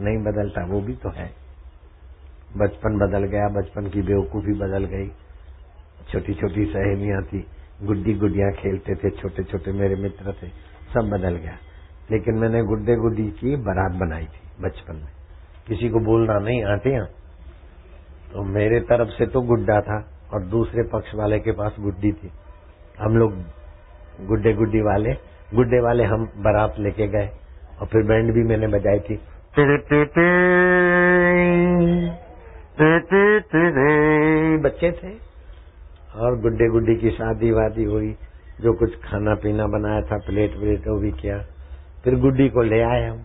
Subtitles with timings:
[0.00, 1.30] नहीं बदलता, वो भी तो है।
[2.56, 5.08] बचपन बदल गया, बचपन की बेवकूफ़ी बदल गई।
[6.12, 7.46] छोटी छोटी सहेलियाँ थी
[7.82, 10.48] गुड्डी गुडिया खेलते थे छोटे छोटे मेरे मित्र थे,
[10.94, 11.56] सब बदल गया।
[12.10, 15.08] लेकिन मैंने गुड्डे गुड्डी की बारात बनाई थी बचपन में।
[15.66, 17.04] किसी को बोलना, नहीं आते हैं।
[18.32, 22.30] तो मेरे तरफ़ से तो गुड्डा था और दूसरे पक्ष वाले के पास गुड्डी थी।
[23.00, 23.32] हम लोग
[24.26, 25.12] गुड्डे गुड्डी वाले,
[25.54, 27.30] गुड्डे वाले हम बारात लेके गए
[27.80, 29.20] और फिर बैंड भी मैंने बजाई थी।
[34.62, 35.14] बच्चे थे
[36.20, 38.16] और गुड्डे गुड्डी की शादी वादी हुई,
[38.60, 41.38] जो कुछ खाना पीना बनाया था, प्लेट व्लेट वो भी किया,
[42.04, 43.18] फिर गुड्डी को ले आए हम।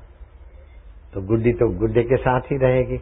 [1.13, 2.97] तो गुड्डी तो गुड्डे के साथ ही रहेगी।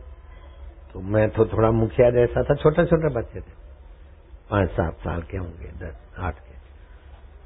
[0.93, 3.53] तो मैं तो थोड़ा मुखिया जैसा था छोटे छोटे बच्चे थे।
[4.51, 6.55] पाँच सात साल के होंगे, दस, आठ के।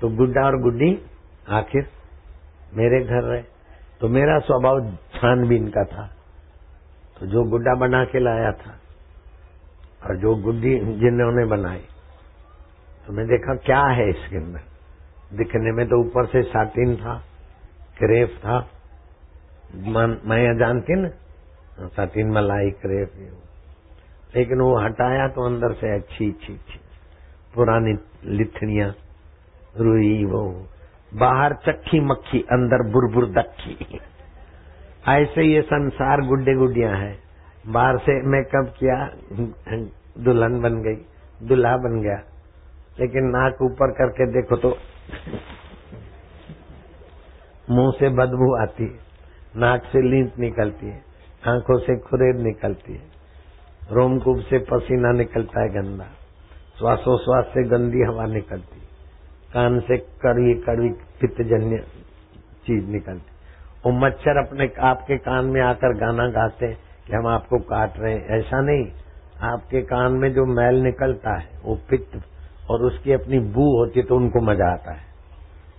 [0.02, 1.02] तो गुड्डा और गुड्डी
[1.50, 1.88] आखिर
[2.74, 3.44] मेरे घर रहे।
[4.02, 4.80] तो मेरा स्वभाव
[5.16, 6.06] छानबीन का था।
[7.18, 8.72] तो जो गुड्डा बना के लाया था
[10.04, 11.84] और जो गुड्डी जिन्होंने बनाई
[13.08, 14.62] तो मैं देखा क्या है इसके अंदर?
[15.34, 17.16] दिखने में तो ऊपर से साटिन था,
[17.98, 18.58] क्रेप था।
[20.26, 21.10] मैं जानती ना,
[21.90, 23.12] साटिन मलाई क्रेप
[24.36, 26.80] लेकिन वो हटाया तो अंदर से अच्छी अच्छी अच्छी।
[27.54, 27.94] पुरानी
[28.28, 28.88] लिथड़िया
[29.76, 30.42] रुई, वो
[31.12, 33.78] बाहर चक्की मक्खी, अंदर बुरबुर दक्खी
[35.06, 37.14] ऐसे ये संसार गुड्डे गुड्डिया है।
[37.68, 38.96] बाहर से मेकअप किया,
[40.24, 40.96] दुल्हन बन गई,
[41.48, 42.18] दुल्हा बन गया।
[43.00, 44.70] लेकिन नाक ऊपर करके देखो तो
[47.70, 49.00] मुँह से बदबू आती है,
[49.56, 51.02] नाक से लींट निकलती है,
[51.48, 53.04] आँखों से खुरेद निकलती है,
[53.92, 56.10] रोमकूप से पसीना निकलता है गंदा,
[56.80, 58.80] श्वासोश्वास से गंदी हवा निकलती
[59.54, 60.90] कान से कड़वी कड़वी
[61.22, 61.78] पित्तजन्य
[62.66, 63.35] चीज़ निकलती
[63.86, 68.14] वो मच्छर अपने आपके कान में आकर गाना गाते हैं कि हम आपको काट रहे
[68.14, 68.92] हैं। ऐसा नहीं।
[69.42, 72.22] आपके कान में जो मैल निकलता है, वो पित्त
[72.70, 75.04] और उसकी अपनी बू होती है तो उनको मज़ा आता है।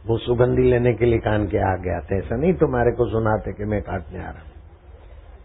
[0.06, 3.52] वो सुगंधी लेने के लिए कान के आगे आते हैं। ऐसा नहीं तुम्हारे को सुनाते
[3.52, 4.52] कि मैं काटने आ रहा हूँ।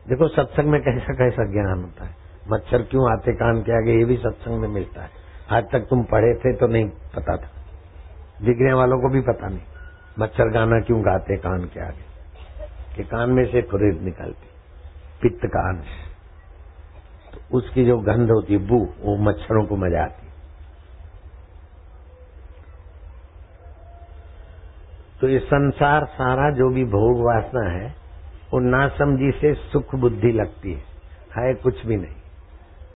[0.09, 2.15] देखो, सत्संग में कैसा कैसा ज्ञान होता है।
[2.51, 3.99] मच्छर क्यों आते कान के आगे?
[3.99, 5.09] ये भी सत्संग में मिलता है।
[5.51, 7.49] आज तक तुम पढ़े थे तो नहीं पता था।
[8.45, 9.61] बिगड़े वालों को भी पता नहीं।
[10.19, 12.10] मच्छर गाना क्यों गाते कान के आगे?
[12.95, 14.47] कि कान में से खुरेद निकालती,
[15.21, 15.87] पित्त का अंश
[17.33, 20.21] तो उसकी जो गंध होती है बू वो मच्छरों को मज़ा आती
[25.21, 27.95] तो ये संसार सारा जो भी भोग वासना है,
[28.53, 30.83] वो नासमझी से सुख बुद्धि लगती है।
[31.37, 32.20] है कुछ भी नहीं।